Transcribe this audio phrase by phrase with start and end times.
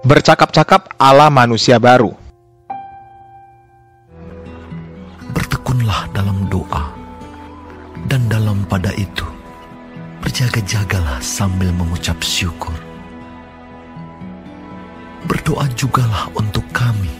[0.00, 2.16] Bercakap-cakap ala manusia baru.
[5.36, 6.88] Bertekunlah dalam doa,
[8.08, 9.28] dan dalam pada itu
[10.24, 12.72] berjaga-jagalah sambil mengucap syukur.
[15.28, 17.12] Berdoa jugalah untuk kami,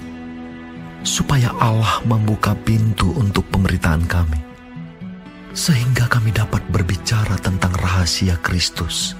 [1.04, 4.40] supaya Allah membuka pintu untuk pemberitaan kami,
[5.52, 9.12] sehingga kami dapat berbicara tentang rahasia Kristus,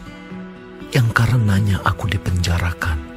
[0.96, 3.09] yang karenanya aku dipenjarakan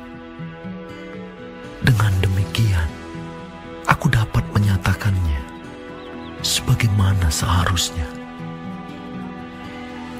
[1.83, 2.87] dengan demikian,
[3.85, 5.43] aku dapat menyatakannya
[6.39, 8.07] sebagaimana seharusnya.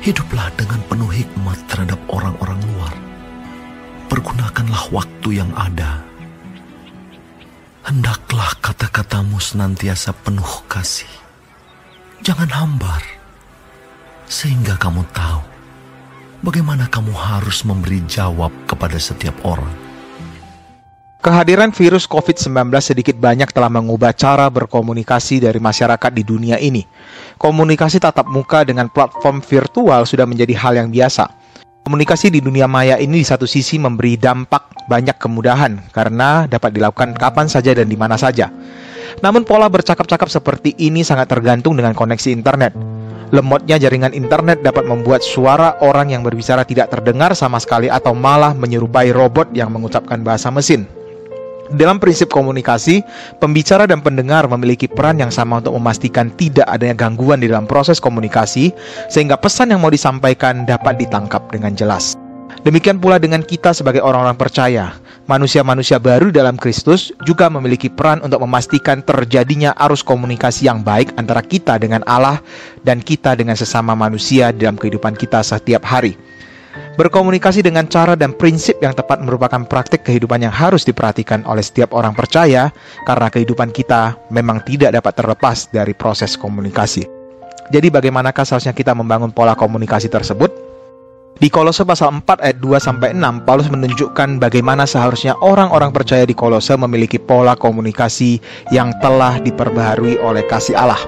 [0.04, 2.94] Hiduplah dengan penuh hikmat terhadap orang-orang luar.
[4.12, 6.04] Pergunakanlah waktu yang ada.
[7.88, 11.10] Hendaklah kata-katamu senantiasa penuh kasih.
[12.24, 13.04] Jangan hambar,
[14.28, 15.44] sehingga kamu tahu
[16.44, 19.83] bagaimana kamu harus memberi jawab kepada setiap orang
[21.24, 26.84] Kehadiran virus COVID-19 sedikit banyak telah mengubah cara berkomunikasi dari masyarakat di dunia ini.
[27.40, 31.32] Komunikasi tatap muka dengan platform virtual sudah menjadi hal yang biasa.
[31.88, 37.16] Komunikasi di dunia maya ini di satu sisi memberi dampak banyak kemudahan karena dapat dilakukan
[37.16, 38.52] kapan saja dan di mana saja.
[39.24, 42.76] Namun pola bercakap-cakap seperti ini sangat tergantung dengan koneksi internet.
[43.32, 48.52] Lemotnya jaringan internet dapat membuat suara orang yang berbicara tidak terdengar sama sekali atau malah
[48.52, 50.84] menyerupai robot yang mengucapkan bahasa mesin.
[51.72, 53.00] Dalam prinsip komunikasi,
[53.40, 58.04] pembicara dan pendengar memiliki peran yang sama untuk memastikan tidak adanya gangguan di dalam proses
[58.04, 58.76] komunikasi,
[59.08, 62.20] sehingga pesan yang mau disampaikan dapat ditangkap dengan jelas.
[62.68, 64.96] Demikian pula dengan kita sebagai orang-orang percaya,
[65.28, 71.44] manusia-manusia baru dalam Kristus juga memiliki peran untuk memastikan terjadinya arus komunikasi yang baik antara
[71.44, 72.44] kita dengan Allah
[72.88, 76.16] dan kita dengan sesama manusia dalam kehidupan kita setiap hari.
[76.94, 81.94] Berkomunikasi dengan cara dan prinsip yang tepat merupakan praktik kehidupan yang harus diperhatikan oleh setiap
[81.94, 82.70] orang percaya
[83.06, 87.06] karena kehidupan kita memang tidak dapat terlepas dari proses komunikasi.
[87.72, 90.74] Jadi bagaimanakah seharusnya kita membangun pola komunikasi tersebut?
[91.34, 96.38] Di Kolose pasal 4 ayat 2 sampai 6, Paulus menunjukkan bagaimana seharusnya orang-orang percaya di
[96.38, 98.38] Kolose memiliki pola komunikasi
[98.70, 101.02] yang telah diperbaharui oleh kasih Allah.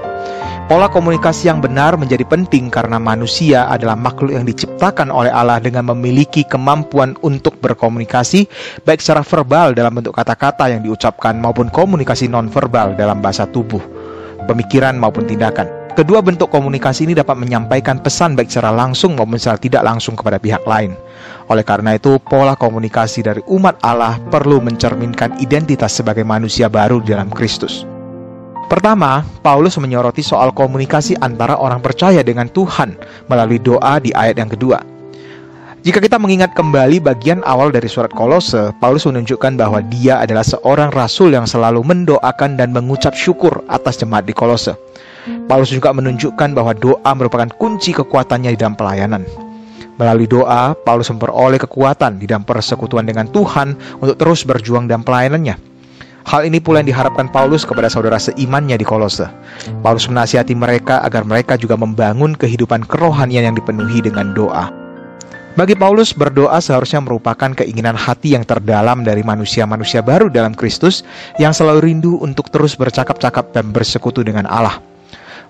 [0.66, 5.94] Pola komunikasi yang benar menjadi penting karena manusia adalah makhluk yang diciptakan oleh Allah dengan
[5.94, 8.50] memiliki kemampuan untuk berkomunikasi
[8.82, 13.78] baik secara verbal dalam bentuk kata-kata yang diucapkan maupun komunikasi nonverbal dalam bahasa tubuh,
[14.50, 15.70] pemikiran maupun tindakan.
[15.94, 20.42] Kedua bentuk komunikasi ini dapat menyampaikan pesan baik secara langsung maupun secara tidak langsung kepada
[20.42, 20.98] pihak lain.
[21.46, 27.30] Oleh karena itu, pola komunikasi dari umat Allah perlu mencerminkan identitas sebagai manusia baru dalam
[27.30, 27.86] Kristus.
[28.66, 32.98] Pertama, Paulus menyoroti soal komunikasi antara orang percaya dengan Tuhan
[33.30, 34.82] melalui doa di ayat yang kedua.
[35.86, 40.90] Jika kita mengingat kembali bagian awal dari surat Kolose, Paulus menunjukkan bahwa dia adalah seorang
[40.90, 44.74] rasul yang selalu mendoakan dan mengucap syukur atas jemaat di Kolose.
[45.46, 49.22] Paulus juga menunjukkan bahwa doa merupakan kunci kekuatannya di dalam pelayanan.
[49.94, 55.75] Melalui doa, Paulus memperoleh kekuatan di dalam persekutuan dengan Tuhan untuk terus berjuang dalam pelayanannya.
[56.26, 59.30] Hal ini pula yang diharapkan Paulus kepada saudara seimannya di Kolose.
[59.78, 64.74] Paulus menasihati mereka agar mereka juga membangun kehidupan kerohanian yang dipenuhi dengan doa.
[65.54, 71.06] Bagi Paulus, berdoa seharusnya merupakan keinginan hati yang terdalam dari manusia-manusia baru dalam Kristus
[71.38, 74.82] yang selalu rindu untuk terus bercakap-cakap dan bersekutu dengan Allah.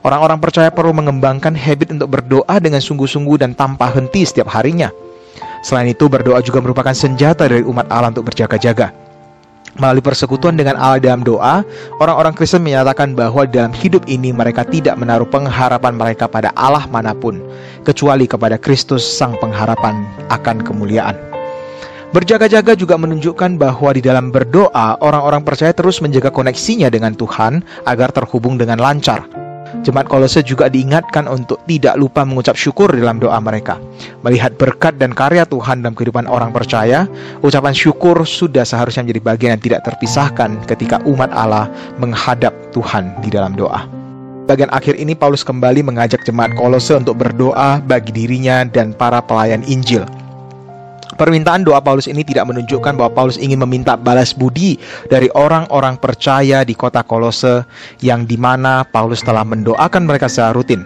[0.04, 4.92] Orang-orang percaya perlu mengembangkan habit untuk berdoa dengan sungguh-sungguh dan tanpa henti setiap harinya.
[5.64, 9.05] Selain itu, berdoa juga merupakan senjata dari umat Allah untuk berjaga-jaga.
[9.76, 11.60] Melalui persekutuan dengan Allah dalam doa,
[12.00, 17.12] orang-orang Kristen menyatakan bahwa dalam hidup ini mereka tidak menaruh pengharapan mereka pada Allah mana
[17.12, 17.44] pun,
[17.84, 21.16] kecuali kepada Kristus Sang Pengharapan akan kemuliaan.
[22.16, 28.16] Berjaga-jaga juga menunjukkan bahwa di dalam berdoa, orang-orang percaya terus menjaga koneksinya dengan Tuhan agar
[28.16, 29.45] terhubung dengan lancar.
[29.84, 33.76] Jemaat Kolose juga diingatkan untuk tidak lupa mengucap syukur dalam doa mereka.
[34.24, 37.04] Melihat berkat dan karya Tuhan dalam kehidupan orang percaya,
[37.44, 41.68] ucapan syukur sudah seharusnya menjadi bagian yang tidak terpisahkan ketika umat Allah
[42.00, 43.86] menghadap Tuhan di dalam doa.
[44.46, 49.66] Bagian akhir ini Paulus kembali mengajak jemaat Kolose untuk berdoa bagi dirinya dan para pelayan
[49.66, 50.06] Injil.
[51.16, 54.76] Permintaan doa Paulus ini tidak menunjukkan bahwa Paulus ingin meminta balas budi
[55.08, 57.64] dari orang-orang percaya di kota Kolose
[58.04, 60.84] yang di mana Paulus telah mendoakan mereka secara rutin.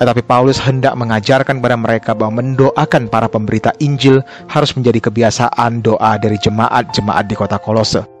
[0.00, 6.16] Tetapi Paulus hendak mengajarkan kepada mereka bahwa mendoakan para pemberita Injil harus menjadi kebiasaan doa
[6.20, 8.15] dari jemaat-jemaat di kota Kolose.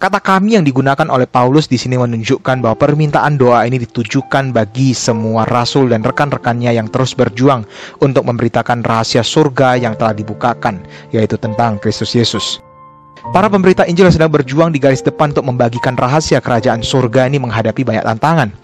[0.00, 4.96] Kata kami yang digunakan oleh Paulus di sini menunjukkan bahwa permintaan doa ini ditujukan bagi
[4.96, 7.68] semua rasul dan rekan-rekannya yang terus berjuang
[8.00, 10.80] untuk memberitakan rahasia surga yang telah dibukakan,
[11.12, 12.64] yaitu tentang Kristus Yesus.
[13.36, 17.36] Para pemberita Injil yang sedang berjuang di garis depan untuk membagikan rahasia kerajaan surga ini
[17.36, 18.56] menghadapi banyak tantangan.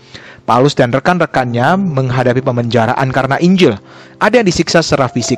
[0.49, 3.77] Paulus dan rekan-rekannya menghadapi pemenjaraan karena Injil.
[4.25, 5.37] Ada yang disiksa secara fisik,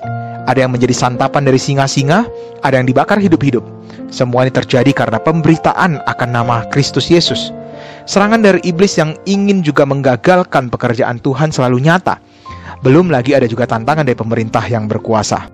[0.48, 2.24] ada yang menjadi santapan dari singa-singa,
[2.64, 3.60] ada yang dibakar hidup-hidup.
[4.08, 7.52] Semua ini terjadi karena pemberitaan akan nama Kristus Yesus.
[8.08, 12.16] Serangan dari iblis yang ingin juga menggagalkan pekerjaan Tuhan selalu nyata.
[12.80, 15.52] Belum lagi ada juga tantangan dari pemerintah yang berkuasa.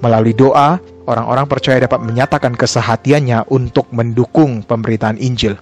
[0.00, 5.60] Melalui doa, orang-orang percaya dapat menyatakan kesehatiannya untuk mendukung pemberitaan Injil.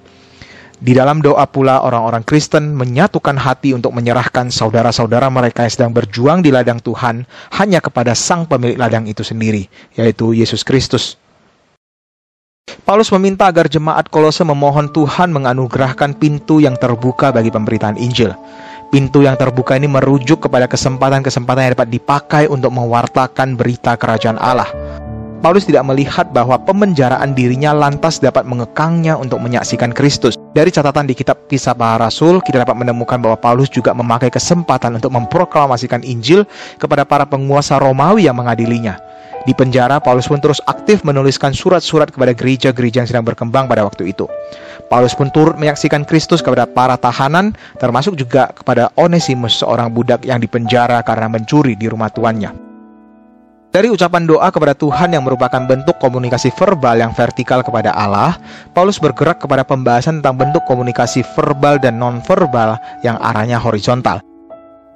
[0.79, 6.39] Di dalam doa pula orang-orang Kristen menyatukan hati untuk menyerahkan saudara-saudara mereka yang sedang berjuang
[6.39, 7.27] di ladang Tuhan
[7.59, 9.67] hanya kepada sang pemilik ladang itu sendiri,
[9.99, 11.19] yaitu Yesus Kristus.
[12.87, 18.31] Paulus meminta agar jemaat Kolose memohon Tuhan menganugerahkan pintu yang terbuka bagi pemberitaan Injil.
[18.95, 24.71] Pintu yang terbuka ini merujuk kepada kesempatan-kesempatan yang dapat dipakai untuk mewartakan berita kerajaan Allah.
[25.39, 30.39] Paulus tidak melihat bahwa pemenjaraan dirinya lantas dapat mengekangnya untuk menyaksikan Kristus.
[30.59, 34.99] Dari catatan di kitab kisah para rasul, kita dapat menemukan bahwa Paulus juga memakai kesempatan
[34.99, 36.43] untuk memproklamasikan Injil
[36.83, 38.99] kepada para penguasa Romawi yang mengadilinya.
[39.47, 44.11] Di penjara, Paulus pun terus aktif menuliskan surat-surat kepada gereja-gereja yang sedang berkembang pada waktu
[44.11, 44.27] itu.
[44.91, 50.43] Paulus pun turut menyaksikan Kristus kepada para tahanan, termasuk juga kepada Onesimus, seorang budak yang
[50.43, 52.68] dipenjara karena mencuri di rumah tuannya.
[53.79, 58.35] Dari ucapan doa kepada Tuhan yang merupakan bentuk komunikasi verbal yang vertikal kepada Allah,
[58.75, 62.75] Paulus bergerak kepada pembahasan tentang bentuk komunikasi verbal dan nonverbal
[63.07, 64.19] yang arahnya horizontal.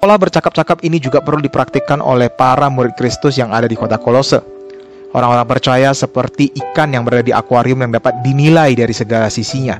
[0.03, 4.43] Pola bercakap-cakap ini juga perlu dipraktikkan oleh para murid Kristus yang ada di kota Kolose.
[5.15, 9.79] Orang-orang percaya seperti ikan yang berada di akuarium yang dapat dinilai dari segala sisinya.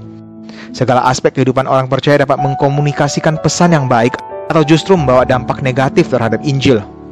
[0.72, 4.16] Segala aspek kehidupan orang percaya dapat mengkomunikasikan pesan yang baik
[4.48, 7.03] atau justru membawa dampak negatif terhadap Injil.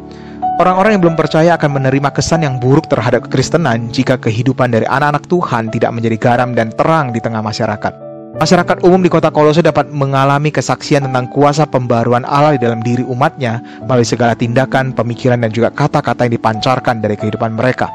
[0.61, 5.25] Orang-orang yang belum percaya akan menerima kesan yang buruk terhadap kekristenan jika kehidupan dari anak-anak
[5.25, 7.89] Tuhan tidak menjadi garam dan terang di tengah masyarakat.
[8.37, 13.01] Masyarakat umum di kota Kolose dapat mengalami kesaksian tentang kuasa pembaruan Allah di dalam diri
[13.01, 13.57] umatnya
[13.89, 17.89] melalui segala tindakan, pemikiran, dan juga kata-kata yang dipancarkan dari kehidupan mereka.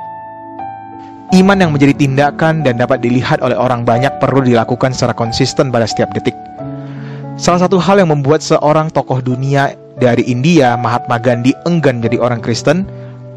[1.38, 5.86] Iman yang menjadi tindakan dan dapat dilihat oleh orang banyak perlu dilakukan secara konsisten pada
[5.86, 6.34] setiap detik.
[7.38, 12.40] Salah satu hal yang membuat seorang tokoh dunia dari India, Mahatma Gandhi, enggan menjadi orang
[12.44, 12.84] Kristen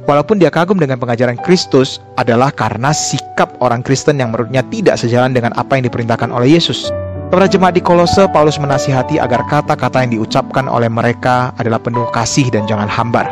[0.10, 5.38] Walaupun dia kagum dengan pengajaran Kristus adalah karena sikap orang Kristen yang menurutnya tidak sejalan
[5.38, 6.90] dengan apa yang diperintahkan oleh Yesus.
[7.30, 12.50] Kepada jemaat di Kolose, Paulus menasihati agar kata-kata yang diucapkan oleh mereka adalah penuh kasih
[12.50, 13.30] dan jangan hambar.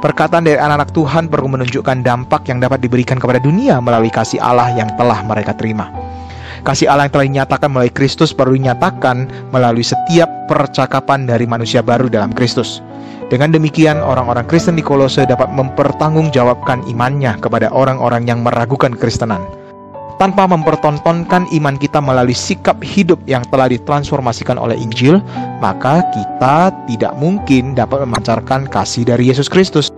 [0.00, 4.72] Perkataan dari anak-anak Tuhan perlu menunjukkan dampak yang dapat diberikan kepada dunia melalui kasih Allah
[4.72, 5.92] yang telah mereka terima.
[6.68, 12.12] Kasih Allah yang telah dinyatakan melalui Kristus perlu dinyatakan melalui setiap percakapan dari manusia baru
[12.12, 12.84] dalam Kristus.
[13.32, 19.40] Dengan demikian, orang-orang Kristen di Kolose dapat mempertanggungjawabkan imannya kepada orang-orang yang meragukan Kristenan.
[20.20, 25.24] Tanpa mempertontonkan iman kita melalui sikap hidup yang telah ditransformasikan oleh Injil,
[25.64, 29.88] maka kita tidak mungkin dapat memancarkan kasih dari Yesus Kristus.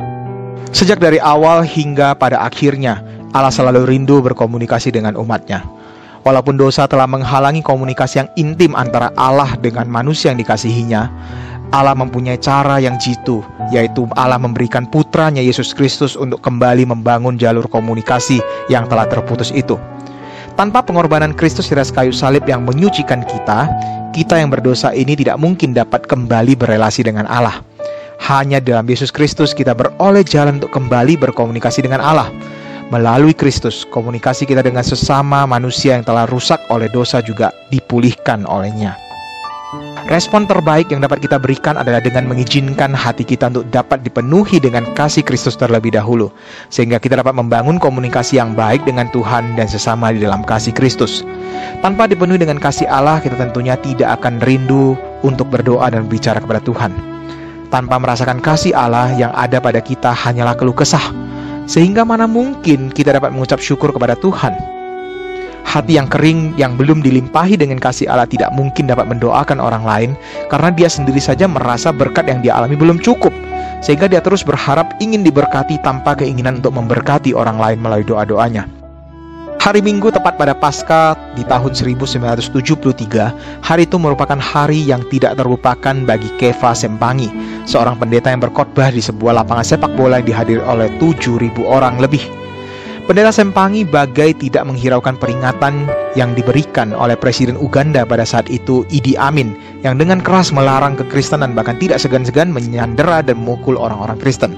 [0.71, 3.03] Sejak dari awal hingga pada akhirnya,
[3.35, 5.80] Allah selalu rindu berkomunikasi dengan umatnya.
[6.21, 11.09] Walaupun dosa telah menghalangi komunikasi yang intim antara Allah dengan manusia yang dikasihinya,
[11.71, 13.41] Allah mempunyai cara yang jitu,
[13.73, 19.81] yaitu Allah memberikan putranya Yesus Kristus untuk kembali membangun jalur komunikasi yang telah terputus itu.
[20.59, 23.71] Tanpa pengorbanan Kristus di atas kayu salib yang menyucikan kita,
[24.13, 27.65] kita yang berdosa ini tidak mungkin dapat kembali berelasi dengan Allah.
[28.21, 32.29] Hanya dalam Yesus Kristus kita beroleh jalan untuk kembali berkomunikasi dengan Allah.
[32.91, 38.99] Melalui Kristus, komunikasi kita dengan sesama manusia yang telah rusak oleh dosa juga dipulihkan olehnya.
[40.11, 44.83] Respon terbaik yang dapat kita berikan adalah dengan mengizinkan hati kita untuk dapat dipenuhi dengan
[44.99, 46.35] kasih Kristus terlebih dahulu,
[46.67, 51.23] sehingga kita dapat membangun komunikasi yang baik dengan Tuhan dan sesama di dalam kasih Kristus.
[51.87, 56.59] Tanpa dipenuhi dengan kasih Allah, kita tentunya tidak akan rindu untuk berdoa dan bicara kepada
[56.59, 56.91] Tuhan.
[57.71, 61.07] Tanpa merasakan kasih Allah yang ada pada kita hanyalah keluh kesah,
[61.69, 64.81] sehingga mana mungkin kita dapat mengucap syukur kepada Tuhan
[65.71, 70.11] Hati yang kering yang belum dilimpahi dengan kasih Allah tidak mungkin dapat mendoakan orang lain
[70.51, 73.31] karena dia sendiri saja merasa berkat yang dia alami belum cukup.
[73.79, 78.80] Sehingga dia terus berharap ingin diberkati tanpa keinginan untuk memberkati orang lain melalui doa-doanya.
[79.61, 85.93] Hari Minggu tepat pada Paskah di tahun 1973, hari itu merupakan hari yang tidak terlupakan
[86.09, 87.29] bagi Keva Sempangi,
[87.69, 92.25] seorang pendeta yang berkhotbah di sebuah lapangan sepak bola yang dihadiri oleh 7.000 orang lebih.
[93.05, 99.13] Pendeta Sempangi bagai tidak menghiraukan peringatan yang diberikan oleh Presiden Uganda pada saat itu Idi
[99.21, 104.57] Amin yang dengan keras melarang kekristenan bahkan tidak segan-segan menyandera dan memukul orang-orang Kristen.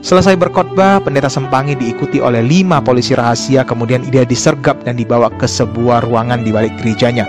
[0.00, 5.44] Selesai berkhotbah, pendeta Sempangi diikuti oleh lima polisi rahasia, kemudian dia disergap dan dibawa ke
[5.44, 7.28] sebuah ruangan di balik gerejanya.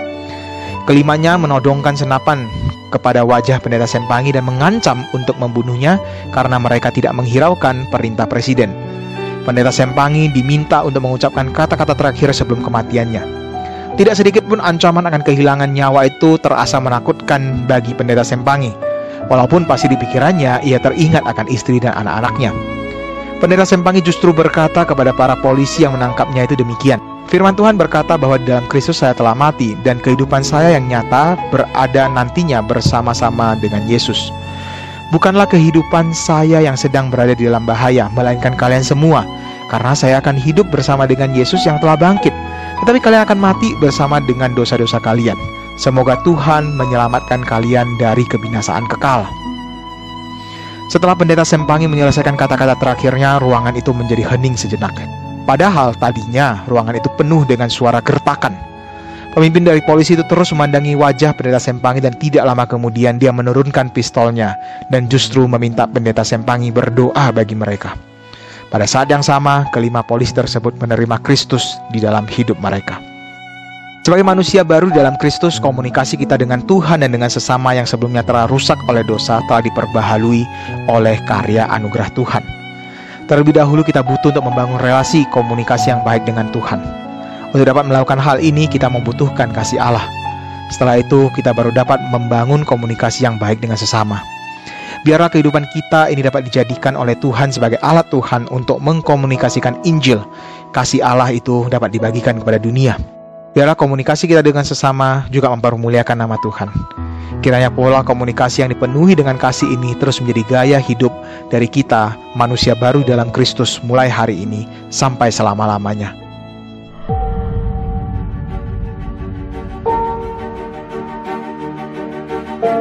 [0.88, 2.48] Kelimanya menodongkan senapan
[2.88, 6.00] kepada wajah pendeta Sempangi dan mengancam untuk membunuhnya
[6.32, 8.72] karena mereka tidak menghiraukan perintah presiden.
[9.44, 13.20] Pendeta Sempangi diminta untuk mengucapkan kata-kata terakhir sebelum kematiannya.
[14.00, 18.91] Tidak sedikit pun ancaman akan kehilangan nyawa itu terasa menakutkan bagi pendeta Sempangi.
[19.32, 22.52] Walaupun pasti di pikirannya ia teringat akan istri dan anak-anaknya.
[23.40, 27.00] Pendeta Sempangi justru berkata kepada para polisi yang menangkapnya itu demikian.
[27.32, 32.12] Firman Tuhan berkata bahwa dalam Kristus saya telah mati dan kehidupan saya yang nyata berada
[32.12, 34.28] nantinya bersama-sama dengan Yesus.
[35.08, 39.24] Bukanlah kehidupan saya yang sedang berada di dalam bahaya, melainkan kalian semua.
[39.72, 42.36] Karena saya akan hidup bersama dengan Yesus yang telah bangkit.
[42.84, 45.61] Tetapi kalian akan mati bersama dengan dosa-dosa kalian.
[45.82, 49.26] Semoga Tuhan menyelamatkan kalian dari kebinasaan kekal.
[50.86, 54.94] Setelah pendeta Sempangi menyelesaikan kata-kata terakhirnya, ruangan itu menjadi hening sejenak.
[55.42, 58.54] Padahal tadinya ruangan itu penuh dengan suara gertakan.
[59.34, 63.90] Pemimpin dari polisi itu terus memandangi wajah pendeta Sempangi dan tidak lama kemudian dia menurunkan
[63.90, 64.54] pistolnya
[64.94, 67.98] dan justru meminta pendeta Sempangi berdoa bagi mereka.
[68.70, 73.11] Pada saat yang sama, kelima polisi tersebut menerima Kristus di dalam hidup mereka.
[74.02, 78.50] Sebagai manusia baru dalam Kristus, komunikasi kita dengan Tuhan dan dengan sesama yang sebelumnya telah
[78.50, 80.42] rusak oleh dosa telah diperbahalui
[80.90, 82.42] oleh karya anugerah Tuhan.
[83.30, 86.82] Terlebih dahulu kita butuh untuk membangun relasi komunikasi yang baik dengan Tuhan.
[87.54, 90.02] Untuk dapat melakukan hal ini, kita membutuhkan kasih Allah.
[90.74, 94.18] Setelah itu, kita baru dapat membangun komunikasi yang baik dengan sesama.
[95.06, 100.26] Biarlah kehidupan kita ini dapat dijadikan oleh Tuhan sebagai alat Tuhan untuk mengkomunikasikan Injil.
[100.74, 102.98] Kasih Allah itu dapat dibagikan kepada dunia.
[103.52, 106.72] Biarlah komunikasi kita dengan sesama juga mempermuliakan nama Tuhan.
[107.44, 111.12] Kiranya pola komunikasi yang dipenuhi dengan kasih ini terus menjadi gaya hidup
[111.52, 116.16] dari kita, manusia baru dalam Kristus mulai hari ini sampai selama-lamanya.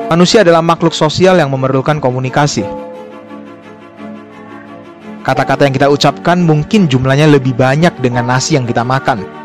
[0.07, 2.63] Manusia adalah makhluk sosial yang memerlukan komunikasi.
[5.27, 9.41] Kata-kata yang kita ucapkan mungkin jumlahnya lebih banyak dengan nasi yang kita makan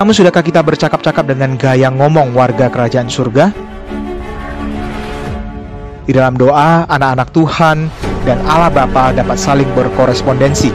[0.00, 3.54] namun sudahkah kita bercakap-cakap dengan gaya ngomong warga kerajaan surga?
[6.04, 7.88] Di dalam doa, anak-anak Tuhan
[8.28, 10.68] dan Allah Bapa dapat saling berkorespondensi.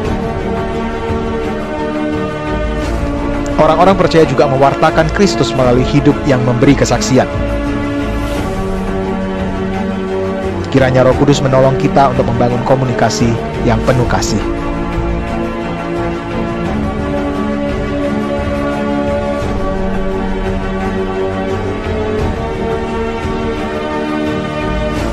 [3.60, 7.28] Orang-orang percaya juga mewartakan Kristus melalui hidup yang memberi kesaksian.
[10.72, 13.28] Kiranya Roh Kudus menolong kita untuk membangun komunikasi
[13.68, 14.59] yang penuh kasih.